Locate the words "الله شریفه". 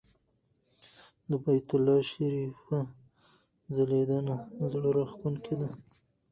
1.75-2.79